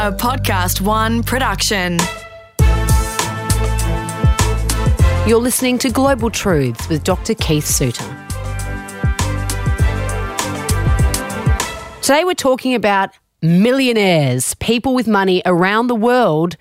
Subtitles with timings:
[0.00, 1.98] a Podcast One production.
[5.28, 7.34] You're listening to Global Truths with Dr.
[7.34, 8.04] Keith Suter.
[12.00, 13.10] Today we're talking about
[13.42, 16.56] millionaires, people with money around the world,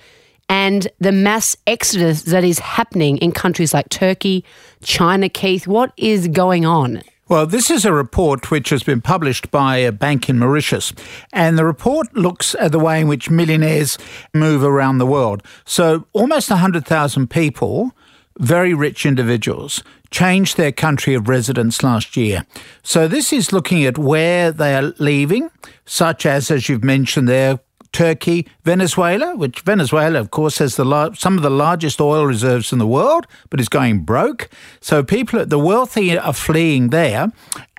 [0.49, 4.43] and the mass exodus that is happening in countries like Turkey,
[4.83, 5.29] China.
[5.29, 7.03] Keith, what is going on?
[7.29, 10.91] Well, this is a report which has been published by a bank in Mauritius.
[11.31, 13.99] And the report looks at the way in which millionaires
[14.33, 15.43] move around the world.
[15.63, 17.91] So almost 100,000 people,
[18.39, 22.47] very rich individuals, changed their country of residence last year.
[22.81, 25.51] So this is looking at where they are leaving,
[25.85, 27.59] such as, as you've mentioned there,
[27.91, 32.79] Turkey, Venezuela, which Venezuela, of course, has the some of the largest oil reserves in
[32.79, 34.49] the world, but is going broke.
[34.79, 37.31] So people, the wealthy, are fleeing there,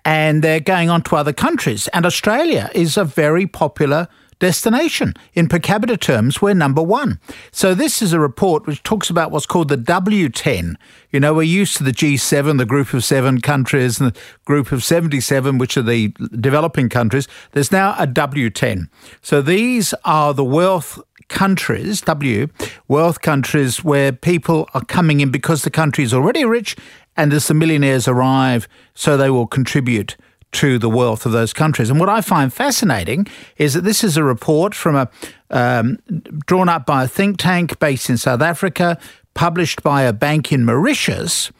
[0.04, 1.88] and they're going on to other countries.
[1.88, 4.08] And Australia is a very popular
[4.40, 5.14] destination.
[5.34, 7.20] In per capita terms, we're number one.
[7.52, 10.74] So this is a report which talks about what's called the W10.
[11.10, 14.72] You know, we're used to the G7, the group of seven countries, and the group
[14.72, 16.08] of 77, which are the
[16.40, 17.28] developing countries.
[17.52, 18.88] There's now a W10.
[19.22, 22.48] So these are the wealth countries, W,
[22.88, 26.76] wealth countries where people are coming in because the country is already rich
[27.16, 30.16] and as the millionaires arrive, so they will contribute
[30.52, 31.90] to the wealth of those countries.
[31.90, 35.08] And what I find fascinating is that this is a report from a
[35.50, 35.98] um,
[36.46, 38.98] drawn up by a think tank based in South Africa,
[39.34, 41.50] published by a bank in Mauritius.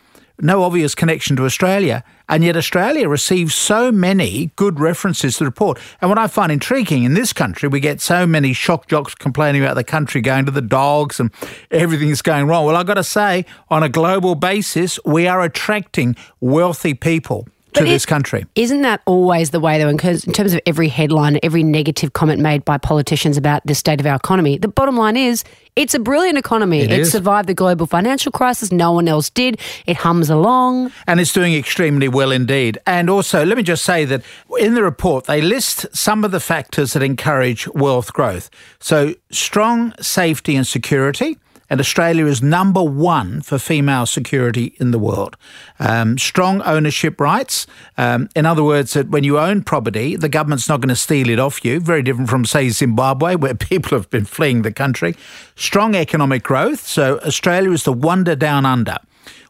[0.42, 5.44] No obvious connection to Australia, and yet Australia receives so many good references to the
[5.44, 5.78] report.
[6.00, 9.62] And what I find intriguing in this country, we get so many shock jocks complaining
[9.62, 11.30] about the country going to the dogs and
[11.70, 12.64] everything's going wrong.
[12.64, 17.84] Well, I've got to say, on a global basis, we are attracting wealthy people to
[17.84, 18.46] this country.
[18.54, 22.64] Isn't that always the way, though, in terms of every headline, every negative comment made
[22.64, 24.58] by politicians about the state of our economy?
[24.58, 25.44] The bottom line is
[25.76, 26.80] it's a brilliant economy.
[26.80, 28.72] It, it survived the global financial crisis.
[28.72, 29.59] No one else did.
[29.86, 30.92] It hums along.
[31.06, 32.78] And it's doing extremely well indeed.
[32.86, 34.22] And also, let me just say that
[34.59, 38.50] in the report, they list some of the factors that encourage wealth growth.
[38.80, 41.38] So, strong safety and security
[41.70, 45.36] and Australia is number one for female security in the world.
[45.78, 47.69] Um, strong ownership rights.
[47.97, 51.30] Um, in other words, that when you own property, the government's not going to steal
[51.30, 51.78] it off you.
[51.78, 55.14] Very different from, say, Zimbabwe, where people have been fleeing the country.
[55.54, 56.80] Strong economic growth.
[56.80, 58.97] So Australia is the wonder down under.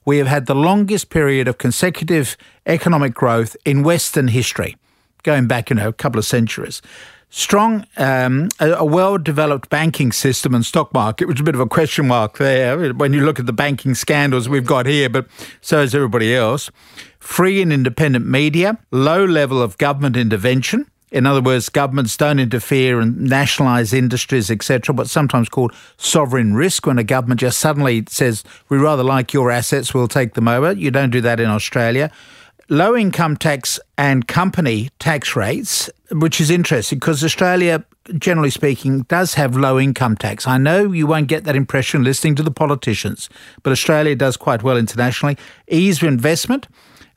[0.04, 2.36] We have had the longest period of consecutive
[2.66, 4.76] economic growth in Western history,
[5.22, 6.82] going back, you know, a couple of centuries
[7.30, 11.54] strong, um, a, a well developed banking system and stock market, which is a bit
[11.54, 15.08] of a question mark there when you look at the banking scandals we've got here,
[15.08, 15.26] but
[15.60, 16.70] so is everybody else.
[17.18, 20.86] Free and independent media, low level of government intervention.
[21.12, 26.86] In other words, governments don't interfere and nationalise industries, etc., what's sometimes called sovereign risk
[26.86, 30.72] when a government just suddenly says, we rather like your assets, we'll take them over.
[30.72, 32.12] You don't do that in Australia
[32.70, 37.84] low income tax and company tax rates, which is interesting because Australia,
[38.16, 40.46] generally speaking, does have low income tax.
[40.46, 43.28] I know you won't get that impression listening to the politicians,
[43.62, 45.36] but Australia does quite well internationally.
[45.68, 46.68] Ease of investment.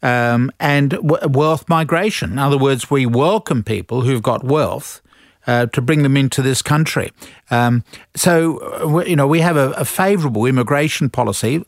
[0.02, 2.34] Um, and w- wealth migration.
[2.34, 5.02] In other words, we welcome people who've got wealth
[5.48, 7.10] uh, to bring them into this country.
[7.50, 11.64] Um, so, you know, we have a, a favourable immigration policy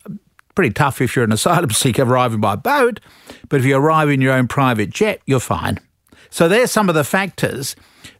[0.55, 2.99] pretty tough if you're an asylum seeker arriving by boat,
[3.49, 5.79] but if you arrive in your own private jet, you're fine.
[6.29, 7.75] So there's some of the factors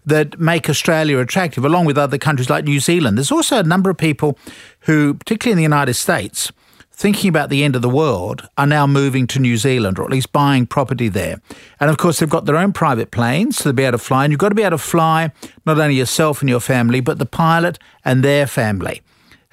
[0.05, 3.17] that make Australia attractive, along with other countries like New Zealand.
[3.17, 4.37] There's also a number of people
[4.81, 6.51] who, particularly in the United States,
[6.91, 10.11] thinking about the end of the world, are now moving to New Zealand or at
[10.11, 11.41] least buying property there.
[11.79, 14.23] And of course, they've got their own private planes, so they'll be able to fly.
[14.23, 15.31] And you've got to be able to fly
[15.65, 19.01] not only yourself and your family, but the pilot and their family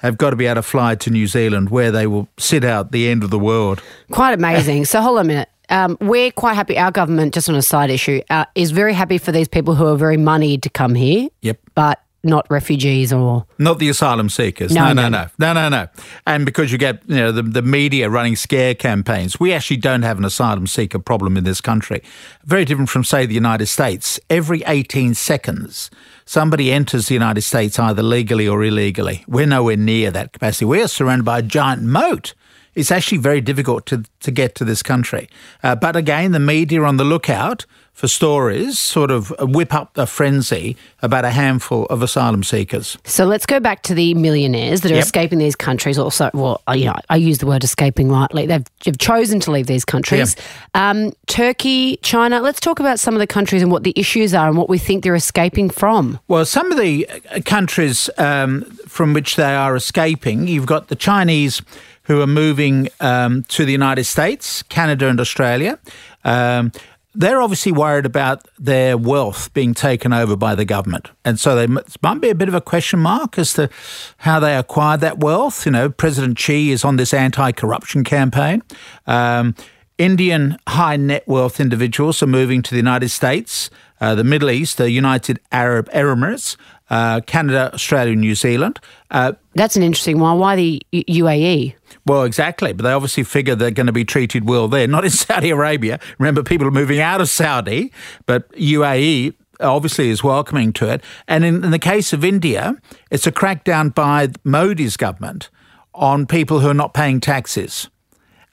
[0.03, 2.91] have got to be able to fly to New Zealand where they will sit out
[2.91, 3.81] the end of the world.
[4.11, 4.85] Quite amazing.
[4.85, 5.49] so hold on a minute.
[5.69, 6.77] Um, we're quite happy.
[6.77, 9.87] Our government, just on a side issue, uh, is very happy for these people who
[9.87, 11.29] are very moneyed to come here.
[11.41, 11.59] Yep.
[11.73, 14.73] But not refugees or not the asylum seekers.
[14.73, 15.69] No, no, no, no, no, no.
[15.69, 15.87] no.
[16.25, 20.03] And because you get you know the, the media running scare campaigns, we actually don't
[20.03, 22.01] have an asylum seeker problem in this country.
[22.45, 24.19] Very different from say the United States.
[24.29, 25.91] Every 18 seconds,
[26.25, 29.25] somebody enters the United States either legally or illegally.
[29.27, 30.65] We're nowhere near that capacity.
[30.65, 32.33] We are surrounded by a giant moat.
[32.75, 35.29] It's actually very difficult to, to get to this country.
[35.61, 39.97] Uh, but again, the media are on the lookout for stories sort of whip up
[39.97, 42.97] a frenzy about a handful of asylum seekers.
[43.05, 45.03] So let's go back to the millionaires that are yep.
[45.03, 45.99] escaping these countries.
[45.99, 48.47] Also, well, you know, I use the word escaping lightly.
[48.47, 50.35] They've, they've chosen to leave these countries.
[50.35, 50.45] Yep.
[50.73, 52.41] Um, Turkey, China.
[52.41, 54.79] Let's talk about some of the countries and what the issues are and what we
[54.79, 56.19] think they're escaping from.
[56.27, 60.95] Well, some of the uh, countries um, from which they are escaping, you've got the
[60.95, 61.61] Chinese
[62.03, 65.79] who are moving um, to the United States, Canada, and Australia.
[66.25, 66.71] Um,
[67.15, 71.11] they're obviously worried about their wealth being taken over by the government.
[71.23, 73.69] And so there might be a bit of a question mark as to
[74.17, 75.65] how they acquired that wealth.
[75.65, 78.63] You know, President Xi is on this anti corruption campaign.
[79.05, 79.55] Um,
[79.97, 83.69] Indian high net worth individuals are moving to the United States,
[84.01, 86.57] uh, the Middle East, the United Arab Emirates,
[86.89, 88.79] uh, Canada, Australia, New Zealand.
[89.11, 90.39] Uh, That's an interesting one.
[90.39, 91.75] Why the UAE?
[92.05, 92.73] Well, exactly.
[92.73, 95.99] But they obviously figure they're going to be treated well there, not in Saudi Arabia.
[96.19, 97.91] Remember, people are moving out of Saudi,
[98.25, 101.03] but UAE obviously is welcoming to it.
[101.27, 102.75] And in, in the case of India,
[103.11, 105.49] it's a crackdown by Modi's government
[105.93, 107.89] on people who are not paying taxes.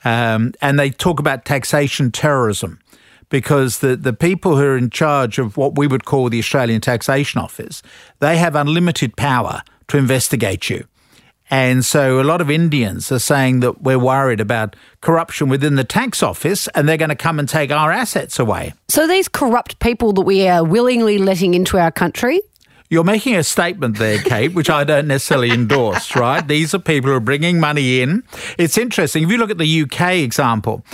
[0.05, 2.79] Um, and they talk about taxation terrorism
[3.31, 6.81] because the, the people who are in charge of what we would call the Australian
[6.81, 7.83] Taxation Office,
[8.19, 10.85] they have unlimited power to investigate you.
[11.51, 15.83] And so a lot of Indians are saying that we're worried about corruption within the
[15.83, 18.73] tax office and they're going to come and take our assets away.
[18.89, 22.41] So these corrupt people that we are willingly letting into our country,
[22.89, 26.47] you're making a statement there, Kate, which I don't necessarily endorse, right?
[26.47, 28.25] These are people who are bringing money in.
[28.59, 29.23] It's interesting.
[29.23, 30.85] If you look at the UK example,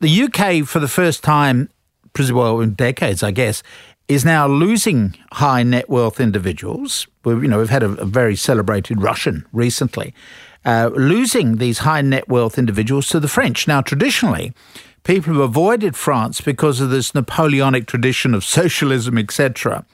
[0.00, 1.70] the UK, for the first time,
[2.18, 3.62] well, in decades, I guess,
[4.08, 7.06] is now losing high net wealth individuals.
[7.24, 10.14] We've, you know, we've had a, a very celebrated Russian recently,
[10.64, 13.66] uh, losing these high net wealth individuals to the French.
[13.66, 14.52] Now, traditionally,
[15.04, 19.84] people have avoided France because of this Napoleonic tradition of socialism, etc.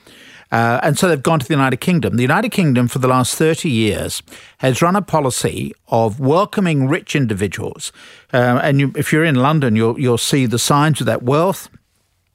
[0.52, 2.16] Uh, and so they've gone to the United Kingdom.
[2.16, 4.22] The United Kingdom, for the last 30 years,
[4.58, 7.92] has run a policy of welcoming rich individuals.
[8.32, 11.68] Uh, and you, if you're in London, you'll, you'll see the signs of that wealth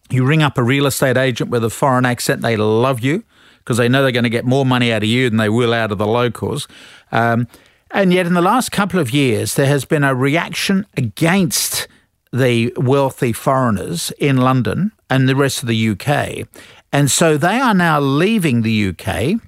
[0.10, 3.24] you ring up a real estate agent with a foreign accent, they love you
[3.60, 5.74] because they know they're going to get more money out of you than they will
[5.74, 6.68] out of the locals.
[7.12, 7.48] Um,
[7.92, 11.88] and yet, in the last couple of years, there has been a reaction against
[12.32, 16.48] the wealthy foreigners in London and the rest of the UK.
[16.92, 19.40] And so they are now leaving the UK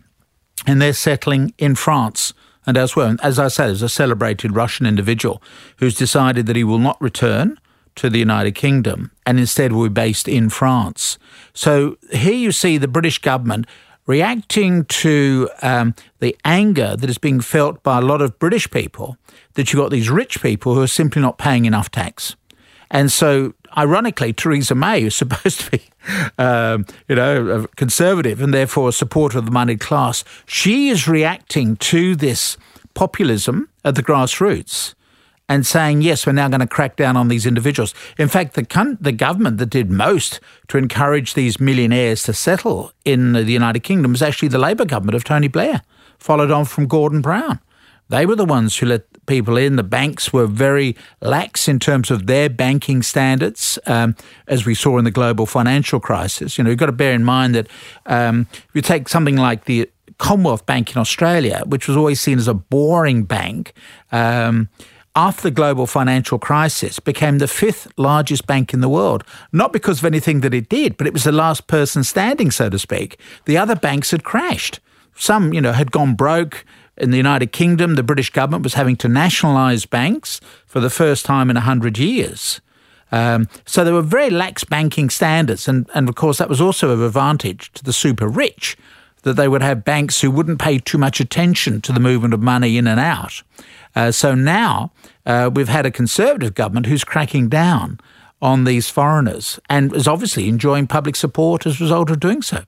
[0.65, 2.33] and they're settling in France
[2.65, 3.07] and elsewhere.
[3.07, 5.41] And as I said, there's a celebrated Russian individual
[5.77, 7.59] who's decided that he will not return
[7.97, 11.17] to the United Kingdom and instead we're based in France.
[11.53, 13.67] So here you see the British government
[14.05, 19.17] reacting to um, the anger that is being felt by a lot of British people
[19.53, 22.35] that you've got these rich people who are simply not paying enough tax.
[22.89, 25.83] And so, ironically, Theresa May, who's supposed to be,
[26.37, 31.07] um, you know, a conservative and therefore a supporter of the moneyed class, she is
[31.07, 32.57] reacting to this
[32.93, 34.95] populism at the grassroots
[35.49, 37.93] and saying, yes, we're now going to crack down on these individuals.
[38.17, 43.33] In fact, the, the government that did most to encourage these millionaires to settle in
[43.33, 45.81] the United Kingdom was actually the Labor government of Tony Blair,
[46.19, 47.59] followed on from Gordon Brown.
[48.09, 49.75] They were the ones who let people in.
[49.75, 54.15] The banks were very lax in terms of their banking standards, um,
[54.47, 56.57] as we saw in the global financial crisis.
[56.57, 57.67] You know, you've got to bear in mind that
[58.05, 59.89] um, if you take something like the
[60.19, 63.73] Commonwealth Bank in Australia, which was always seen as a boring bank,
[64.11, 64.69] um,
[65.17, 69.23] after the global financial crisis, became the fifth largest bank in the world.
[69.51, 72.69] Not because of anything that it did, but it was the last person standing, so
[72.69, 73.19] to speak.
[73.45, 74.79] The other banks had crashed.
[75.15, 76.63] Some, you know, had gone broke.
[76.97, 81.25] In the United Kingdom, the British government was having to nationalise banks for the first
[81.25, 82.61] time in 100 years.
[83.11, 85.67] Um, so there were very lax banking standards.
[85.67, 88.77] And, and of course, that was also of advantage to the super rich
[89.23, 92.41] that they would have banks who wouldn't pay too much attention to the movement of
[92.41, 93.41] money in and out.
[93.97, 94.91] Uh, so now
[95.25, 97.99] uh, we've had a conservative government who's cracking down
[98.43, 102.63] on these foreigners and is obviously enjoying public support as a result of doing so.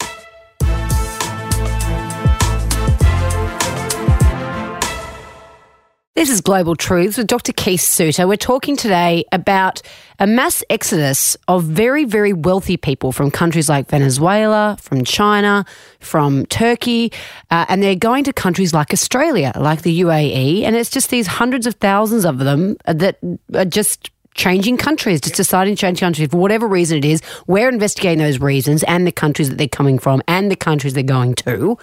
[6.19, 7.53] This is Global Truths with Dr.
[7.53, 8.27] Keith Suter.
[8.27, 9.81] We're talking today about
[10.19, 15.63] a mass exodus of very, very wealthy people from countries like Venezuela, from China,
[16.01, 17.13] from Turkey,
[17.51, 21.25] uh, and they're going to countries like Australia, like the UAE, and it's just these
[21.25, 23.17] hundreds of thousands of them that
[23.53, 27.21] are just changing countries, just deciding to change countries for whatever reason it is.
[27.47, 31.03] We're investigating those reasons and the countries that they're coming from and the countries they're
[31.03, 31.77] going to.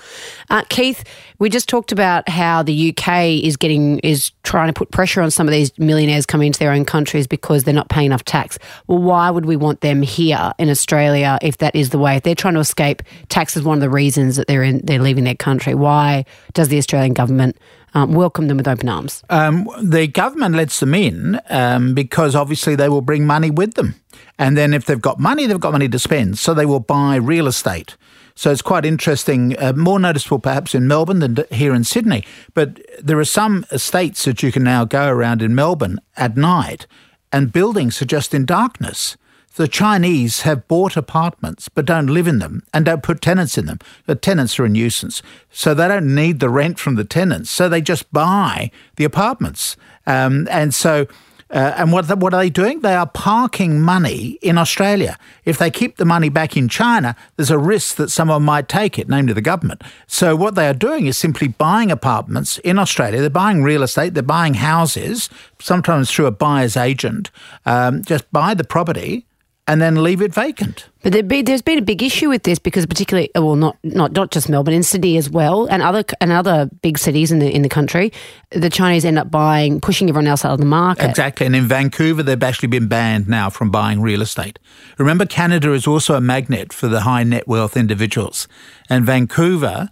[0.50, 1.04] Uh, Keith,
[1.38, 5.30] we just talked about how the UK is getting is trying to put pressure on
[5.30, 8.58] some of these millionaires coming into their own countries because they're not paying enough tax.
[8.86, 12.16] Well, why would we want them here in Australia if that is the way?
[12.16, 15.02] If they're trying to escape tax is one of the reasons that they're in they're
[15.02, 15.74] leaving their country.
[15.74, 16.24] Why
[16.54, 17.58] does the Australian government
[17.94, 19.24] um, welcome them with open arms?
[19.30, 23.96] Um, the government lets them in um, because obviously they will bring money with them.
[24.38, 26.38] And then if they've got money, they've got money to spend.
[26.38, 27.96] So they will buy real estate.
[28.36, 32.22] So it's quite interesting, uh, more noticeable perhaps in Melbourne than here in Sydney.
[32.52, 36.86] But there are some estates that you can now go around in Melbourne at night,
[37.32, 39.16] and buildings are just in darkness.
[39.56, 43.64] The Chinese have bought apartments but don't live in them and don't put tenants in
[43.64, 43.78] them.
[44.04, 45.22] The tenants are a nuisance.
[45.50, 47.48] So they don't need the rent from the tenants.
[47.48, 49.78] So they just buy the apartments.
[50.06, 51.06] Um, and so
[51.50, 52.80] uh, and what, what are they doing?
[52.80, 55.18] They are parking money in Australia.
[55.44, 58.98] If they keep the money back in China, there's a risk that someone might take
[58.98, 59.82] it, namely the government.
[60.06, 63.20] So what they are doing is simply buying apartments in Australia.
[63.20, 64.14] They're buying real estate.
[64.14, 67.30] They're buying houses, sometimes through a buyer's agent.
[67.64, 69.25] Um, just buy the property
[69.68, 70.88] and then leave it vacant.
[71.02, 73.76] But there be, there's been a big issue with this because, particularly, uh, well, not
[73.82, 77.38] not not just Melbourne, in Sydney as well, and other and other big cities in
[77.38, 78.12] the in the country,
[78.50, 81.08] the Chinese end up buying, pushing everyone else out of the market.
[81.08, 84.58] Exactly, and in Vancouver, they've actually been banned now from buying real estate.
[84.98, 88.48] Remember, Canada is also a magnet for the high net wealth individuals,
[88.88, 89.88] and Vancouver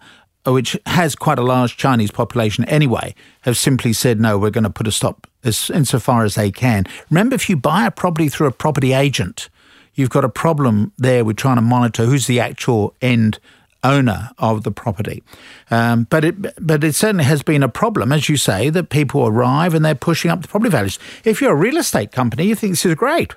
[0.47, 4.63] uh, which has quite a large Chinese population anyway, have simply said, no, we're going
[4.63, 6.85] to put a stop as insofar as they can.
[7.09, 9.49] Remember, if you buy a property through a property agent,
[9.95, 13.39] you've got a problem there with trying to monitor who's the actual end
[13.83, 15.23] owner of the property.
[15.69, 16.35] Um, but it
[16.65, 19.95] but it certainly has been a problem, as you say, that people arrive and they're
[19.95, 20.99] pushing up the property values.
[21.23, 23.33] If you're a real estate company, you think this is great.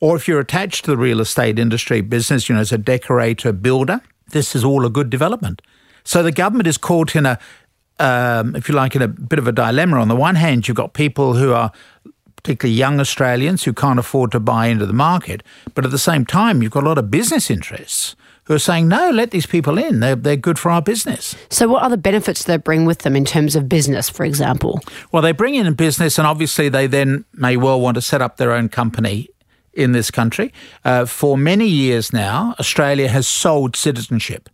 [0.00, 3.52] Or if you're attached to the real estate industry business, you know, as a decorator,
[3.52, 5.60] builder, this is all a good development.
[6.04, 7.38] So the government is caught in a,
[7.98, 10.00] um, if you like, in a bit of a dilemma.
[10.00, 11.70] On the one hand, you've got people who are
[12.42, 15.42] particularly young Australians who can't afford to buy into the market.
[15.74, 18.88] But at the same time, you've got a lot of business interests who are saying,
[18.88, 20.00] no, let these people in.
[20.00, 21.36] They're, they're good for our business.
[21.50, 24.80] So, what other benefits do they bring with them in terms of business, for example?
[25.12, 28.22] Well, they bring in a business, and obviously, they then may well want to set
[28.22, 29.28] up their own company
[29.72, 30.52] in this country.
[30.84, 34.48] Uh, for many years now, Australia has sold citizenship.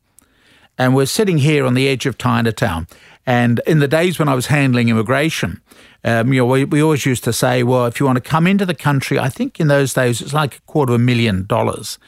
[0.79, 2.87] And we're sitting here on the edge of Chinatown.
[3.27, 5.61] And in the days when I was handling immigration,
[6.05, 8.47] um, you know, we, we always used to say, well, if you want to come
[8.47, 11.45] into the country, I think in those days it's like a quarter of a million
[11.45, 11.99] dollars,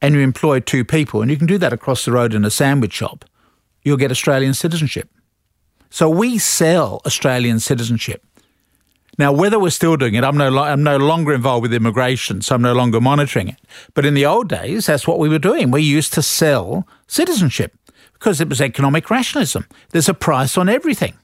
[0.00, 2.50] and you employ two people, and you can do that across the road in a
[2.50, 3.26] sandwich shop,
[3.82, 5.10] you'll get Australian citizenship.
[5.90, 8.24] So we sell Australian citizenship.
[9.18, 12.54] Now, whether we're still doing it, I'm no, I'm no longer involved with immigration, so
[12.54, 13.58] I'm no longer monitoring it.
[13.92, 15.70] But in the old days, that's what we were doing.
[15.70, 17.76] We used to sell citizenship
[18.22, 19.66] because it was economic rationalism.
[19.90, 21.14] There's a price on everything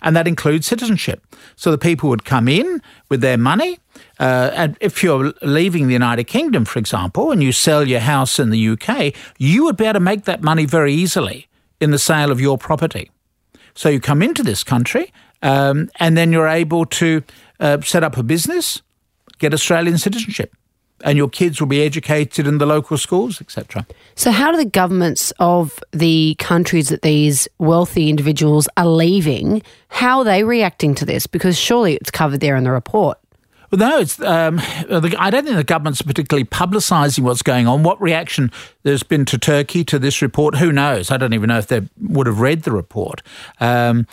[0.00, 1.20] and that includes citizenship.
[1.56, 3.80] So the people would come in with their money.
[4.20, 8.38] Uh, and if you're leaving the United Kingdom, for example, and you sell your house
[8.38, 11.48] in the UK, you would be able to make that money very easily
[11.80, 13.10] in the sale of your property.
[13.74, 17.24] So you come into this country, um, and then you're able to
[17.58, 18.80] uh, set up a business,
[19.40, 20.54] get Australian citizenship
[21.04, 23.86] and your kids will be educated in the local schools, etc.
[24.14, 29.62] So, how do the governments of the countries that these wealthy individuals are leaving?
[29.88, 31.26] How are they reacting to this?
[31.26, 33.18] Because surely it's covered there in the report.
[33.70, 34.18] Well, no, it's.
[34.20, 37.82] Um, I don't think the government's particularly publicising what's going on.
[37.82, 38.50] What reaction
[38.82, 40.56] there's been to Turkey to this report?
[40.56, 41.10] Who knows?
[41.10, 43.20] I don't even know if they would have read the report.
[43.60, 44.06] Um,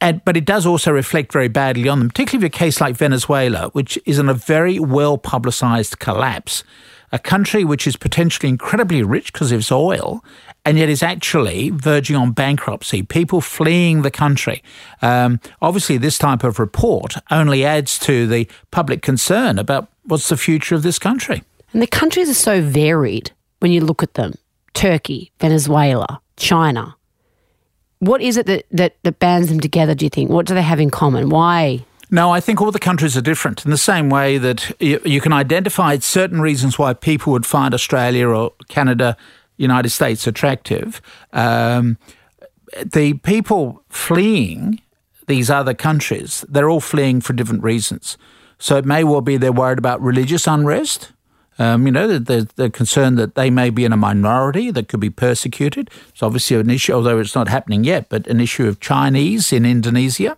[0.00, 2.96] and, but it does also reflect very badly on them, particularly with a case like
[2.96, 6.64] Venezuela, which is in a very well publicized collapse.
[7.10, 10.22] A country which is potentially incredibly rich because of its oil,
[10.66, 13.02] and yet is actually verging on bankruptcy.
[13.02, 14.62] People fleeing the country.
[15.00, 20.36] Um, obviously, this type of report only adds to the public concern about what's the
[20.36, 21.42] future of this country.
[21.72, 24.34] And the countries are so varied when you look at them
[24.74, 26.97] Turkey, Venezuela, China.
[28.00, 30.30] What is it that, that, that bands them together, do you think?
[30.30, 31.30] What do they have in common?
[31.30, 31.84] Why?
[32.10, 35.20] No, I think all the countries are different in the same way that you, you,
[35.20, 39.16] can identify certain reasons why people would find Australia or Canada,
[39.58, 41.02] United States attractive.
[41.32, 41.98] Um,
[42.84, 44.80] the people fleeing
[45.26, 48.16] these other countries, they're all fleeing for different reasons.
[48.58, 51.12] So it may well be they're worried about religious unrest.
[51.58, 55.00] Um, you know, they're, they're, concerned that they may be in a minority that could
[55.00, 55.90] be persecuted.
[56.10, 59.64] It's obviously an issue, although it's not happening yet, but an issue of Chinese in
[59.64, 60.36] Indonesia.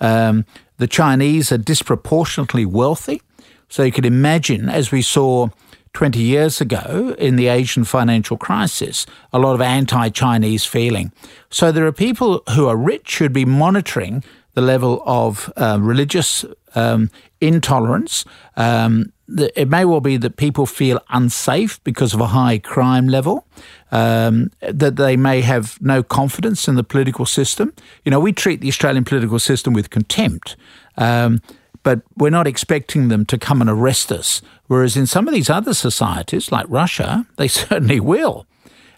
[0.00, 0.46] Um,
[0.78, 3.20] the Chinese are disproportionately wealthy.
[3.68, 5.48] So you could imagine, as we saw
[5.92, 11.12] 20 years ago in the Asian financial crisis, a lot of anti Chinese feeling.
[11.50, 14.24] So there are people who are rich who'd be monitoring
[14.54, 17.10] the level of uh, religious um,
[17.40, 18.24] intolerance.
[18.56, 19.12] Um,
[19.56, 23.46] it may well be that people feel unsafe because of a high crime level,
[23.90, 27.72] um, that they may have no confidence in the political system.
[28.04, 30.56] You know, we treat the Australian political system with contempt.
[30.96, 31.40] Um,
[31.82, 34.40] but we're not expecting them to come and arrest us.
[34.68, 38.46] Whereas in some of these other societies, like Russia, they certainly will.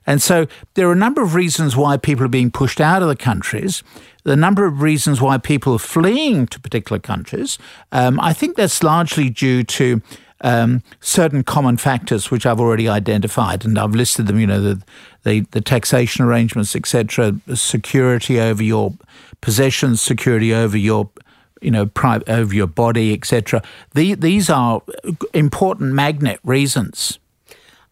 [0.07, 3.09] And so there are a number of reasons why people are being pushed out of
[3.09, 3.83] the countries,
[4.25, 7.59] the number of reasons why people are fleeing to particular countries.
[7.91, 10.03] Um, I think that's largely due to
[10.45, 14.39] um, certain common factors which I've already identified, and I've listed them.
[14.39, 14.83] You know, the
[15.25, 18.93] the, the taxation arrangements, etc., security over your
[19.41, 21.11] possessions, security over your
[21.63, 21.91] you know,
[22.29, 23.63] over your body, etc.
[23.95, 24.83] The, these are
[25.33, 27.19] important magnet reasons.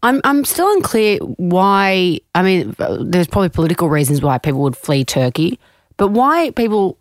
[0.03, 2.19] I'm I'm still unclear why.
[2.35, 5.59] I mean, there's probably political reasons why people would flee Turkey,
[5.97, 6.97] but why people?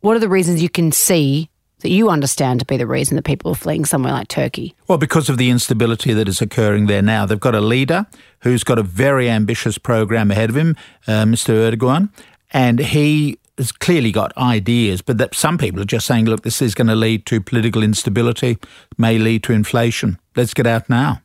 [0.00, 1.48] What are the reasons you can see
[1.82, 4.74] that you understand to be the reason that people are fleeing somewhere like Turkey?
[4.88, 7.26] Well, because of the instability that is occurring there now.
[7.26, 8.06] They've got a leader
[8.40, 11.70] who's got a very ambitious program ahead of him, uh, Mr.
[11.70, 12.08] Erdogan,
[12.52, 16.62] and he has clearly got ideas, but that some people are just saying, look, this
[16.62, 18.58] is going to lead to political instability,
[18.96, 20.18] may lead to inflation.
[20.34, 21.20] Let's get out now.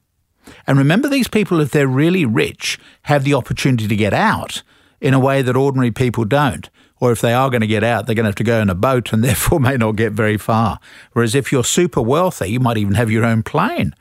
[0.65, 4.61] And remember, these people, if they're really rich, have the opportunity to get out
[5.01, 6.69] in a way that ordinary people don't.
[6.99, 8.69] Or if they are going to get out, they're going to have to go in
[8.69, 10.79] a boat and therefore may not get very far.
[11.13, 13.93] Whereas if you're super wealthy, you might even have your own plane.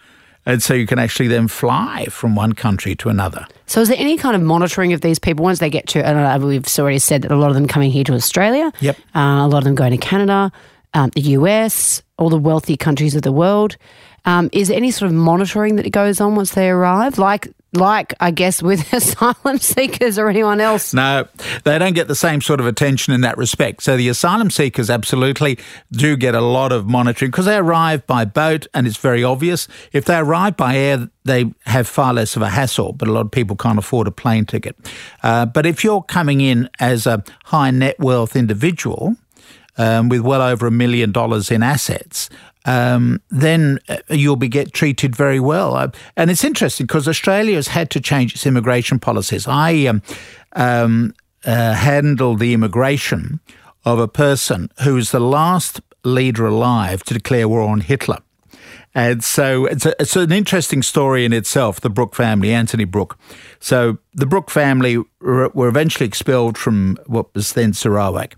[0.49, 3.47] And so you can actually then fly from one country to another.
[3.67, 6.09] So, is there any kind of monitoring of these people once they get to?
[6.09, 8.73] I know we've already said that a lot of them coming here to Australia.
[8.81, 8.97] Yep.
[9.12, 10.53] Uh, a lot of them going to Canada,
[10.95, 13.76] um, the US, all the wealthy countries of the world.
[14.25, 18.14] Um, is there any sort of monitoring that goes on once they arrive, like like
[18.21, 20.95] I guess with asylum seekers or anyone else?
[20.95, 21.28] No,
[21.64, 23.83] they don't get the same sort of attention in that respect.
[23.83, 25.59] So the asylum seekers absolutely
[25.92, 29.68] do get a lot of monitoring because they arrive by boat, and it's very obvious.
[29.92, 33.26] If they arrive by air, they have far less of a hassle, but a lot
[33.26, 34.76] of people can't afford a plane ticket.
[35.23, 39.16] Uh, but if you're coming in as a high net wealth individual,
[39.78, 42.30] um, with well over a million dollars in assets,
[42.67, 45.93] um, then uh, you'll be get treated very well.
[46.17, 49.47] And it's interesting because Australia has had to change its immigration policies.
[49.49, 50.03] I um,
[50.53, 53.41] um, uh, handled the immigration
[53.85, 58.19] of a person who was the last leader alive to declare war on Hitler.
[58.95, 63.19] And so it's, a, it's, an interesting story in itself, the Brooke family, Anthony Brooke.
[63.61, 68.37] So the Brooke family were eventually expelled from what was then Sarawak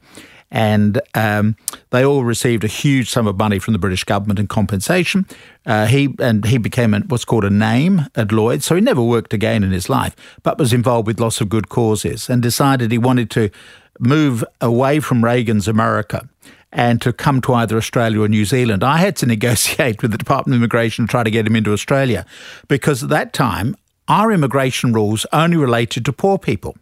[0.50, 1.56] and um,
[1.90, 5.26] they all received a huge sum of money from the British government in compensation.
[5.66, 9.34] Uh, he and he became what's called a name at Lloyd's, so he never worked
[9.34, 12.98] again in his life, but was involved with lots of good causes and decided he
[12.98, 13.50] wanted to
[13.98, 16.28] move away from Reagan's America
[16.72, 18.84] and to come to either Australia or New Zealand.
[18.84, 21.72] I had to negotiate with the Department of Immigration to try to get him into
[21.72, 22.24] Australia
[22.68, 23.76] because at that time
[24.08, 26.76] our immigration rules only related to poor people.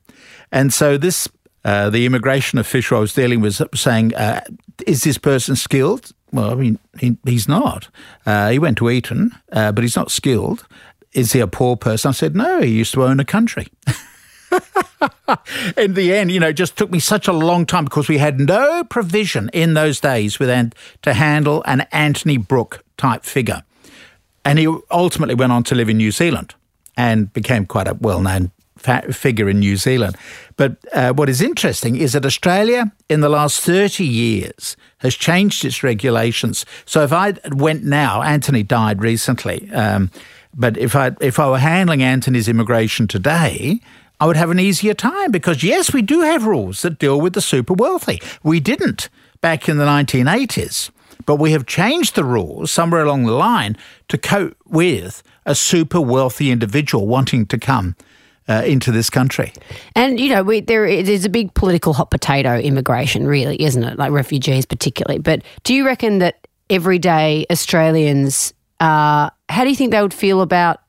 [0.52, 1.28] And so this
[1.66, 4.42] uh, the immigration official I was dealing with saying, uh,
[4.86, 7.88] "Is this person skilled?" Well, I mean, he, he's not.
[8.24, 10.64] Uh, he went to Eton, uh, but he's not skilled.
[11.12, 12.10] Is he a poor person?
[12.10, 13.66] I said, "No, he used to own a country."
[15.76, 18.18] in the end, you know, it just took me such a long time because we
[18.18, 23.64] had no provision in those days with an, to handle an Anthony Brooke type figure.
[24.44, 26.54] And he ultimately went on to live in New Zealand
[26.96, 30.16] and became quite a well known figure in New Zealand.
[30.56, 35.64] But uh, what is interesting is that Australia, in the last 30 years, has changed
[35.64, 36.64] its regulations.
[36.84, 40.10] So if I went now, Anthony died recently, um,
[40.54, 43.80] but if I if I were handling Anthony's immigration today,
[44.18, 47.34] I would have an easier time because yes, we do have rules that deal with
[47.34, 48.20] the super wealthy.
[48.42, 49.10] We didn't
[49.42, 50.90] back in the 1980s,
[51.26, 53.76] but we have changed the rules somewhere along the line
[54.08, 57.94] to cope with a super wealthy individual wanting to come
[58.48, 59.52] uh, into this country.
[59.94, 63.98] And you know, we, there is a big political hot potato immigration, really, isn't it?
[63.98, 65.18] Like refugees, particularly.
[65.18, 70.40] But do you reckon that everyday Australians, uh, how do you think they would feel
[70.40, 70.80] about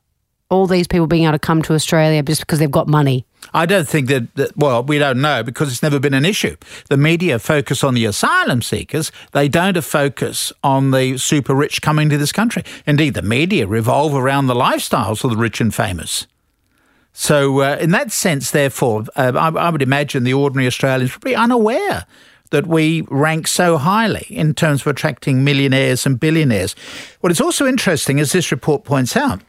[0.50, 3.26] all these people being able to come to Australia just because they've got money?
[3.54, 6.56] I don't think that, that, well, we don't know because it's never been an issue.
[6.88, 9.12] The media focus on the asylum seekers.
[9.32, 12.64] They don't focus on the super rich coming to this country.
[12.86, 16.26] Indeed, the media revolve around the lifestyles of the rich and famous.
[17.20, 21.24] So, uh, in that sense, therefore, uh, I, I, would imagine the ordinary Australians would
[21.24, 22.06] be unaware
[22.50, 26.76] that we rank so highly in terms of attracting millionaires and billionaires.
[27.20, 29.40] What is also interesting, as this report points out,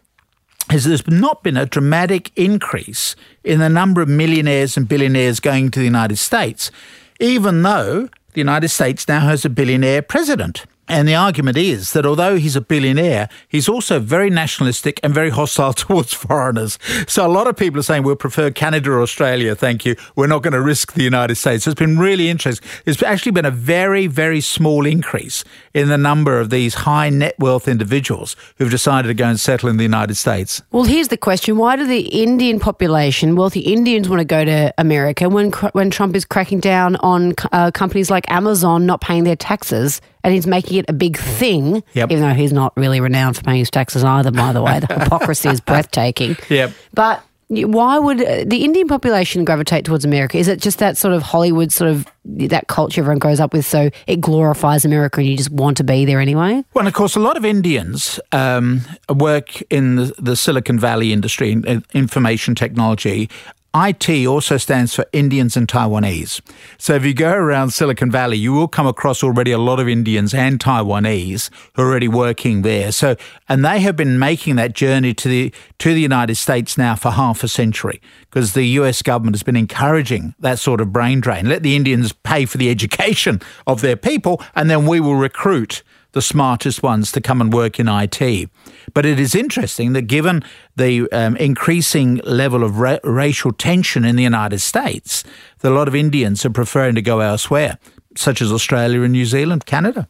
[0.74, 5.70] is there's not been a dramatic increase in the number of millionaires and billionaires going
[5.70, 6.72] to the United States,
[7.20, 10.66] even though the United States now has a billionaire president.
[10.90, 15.30] And the argument is that although he's a billionaire, he's also very nationalistic and very
[15.30, 16.80] hostile towards foreigners.
[17.08, 19.96] So a lot of people are saying we'll prefer Canada or Australia, thank you.
[20.16, 21.68] We're not going to risk the United States.
[21.68, 22.68] It's been really interesting.
[22.86, 25.44] There's actually been a very, very small increase
[25.76, 29.70] in the number of these high net wealth individuals who've decided to go and settle
[29.70, 30.62] in the United States.
[30.72, 34.74] Well, here's the question why do the Indian population, wealthy Indians, want to go to
[34.80, 39.36] America when, when Trump is cracking down on uh, companies like Amazon not paying their
[39.36, 40.02] taxes?
[40.24, 42.12] And he's making it a big thing, yep.
[42.12, 44.80] even though he's not really renowned for paying his taxes either, by the way.
[44.80, 46.38] The hypocrisy is breathtaking.
[46.50, 46.74] Yep.
[46.94, 50.38] But why would uh, the Indian population gravitate towards America?
[50.38, 53.66] Is it just that sort of Hollywood sort of that culture everyone grows up with,
[53.66, 56.64] so it glorifies America and you just want to be there anyway?
[56.76, 61.52] Well, of course, a lot of Indians um, work in the, the, Silicon Valley industry,
[61.52, 63.32] in information technology,
[63.76, 66.42] IT also stands for Indians and Taiwanese.
[66.80, 69.88] So if you go around Silicon Valley, you will come across already a lot of
[69.88, 72.92] Indians and Taiwanese who are already working there.
[72.92, 73.16] So,
[73.48, 77.12] and they have been making that journey to the, to the United States now for
[77.12, 81.48] half a century because the US government has been encouraging that sort of brain drain.
[81.48, 85.84] Let the Indians pay for the education of their people and then we will recruit
[86.12, 88.50] the smartest ones to come and work in IT.
[88.94, 90.44] But it is interesting that given
[90.76, 95.24] the um, increasing level of ra- racial tension in the United States,
[95.60, 97.78] that a lot of Indians are preferring to go elsewhere,
[98.16, 100.08] such as Australia and New Zealand, Canada.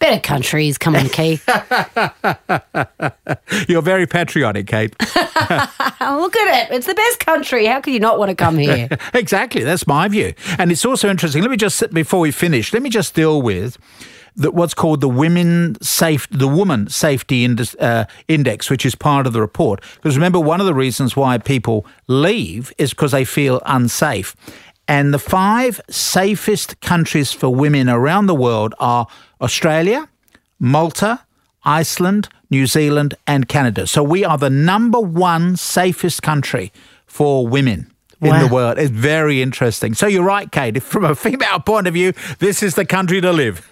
[0.00, 1.40] Better countries, come on, Kate.
[3.68, 4.94] You're very patriotic, Kate.
[5.00, 6.74] Look at it.
[6.74, 7.66] It's the best country.
[7.66, 8.88] How could you not want to come here?
[9.14, 9.62] exactly.
[9.62, 10.34] That's my view.
[10.58, 11.42] And it's also interesting.
[11.42, 13.78] Let me just, sit before we finish, let me just deal with
[14.36, 19.26] that what's called the women safe the woman safety index, uh, index, which is part
[19.26, 19.80] of the report.
[19.96, 24.34] Because remember, one of the reasons why people leave is because they feel unsafe.
[24.86, 29.06] And the five safest countries for women around the world are
[29.40, 30.08] Australia,
[30.58, 31.20] Malta,
[31.64, 33.86] Iceland, New Zealand, and Canada.
[33.86, 36.70] So we are the number one safest country
[37.06, 38.46] for women in wow.
[38.46, 38.78] the world.
[38.78, 39.94] It's very interesting.
[39.94, 40.82] So you're right, Kate.
[40.82, 43.66] From a female point of view, this is the country to live.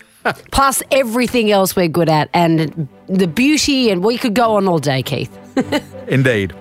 [0.51, 4.79] Plus everything else we're good at and the beauty, and we could go on all
[4.79, 5.37] day, Keith.
[6.09, 6.55] Indeed.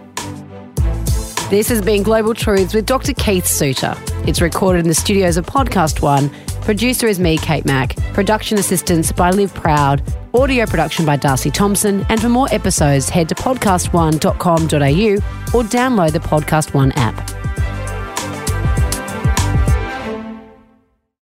[1.50, 3.14] This has been Global Truths with Dr.
[3.14, 3.94] Keith Suter.
[4.26, 6.30] It's recorded in the studios of Podcast One.
[6.62, 7.98] Producer is me, Kate Mack.
[8.14, 10.02] Production assistance by Liv Proud.
[10.34, 12.06] Audio production by Darcy Thompson.
[12.08, 17.41] And for more episodes, head to podcastone.com.au or download the Podcast One app.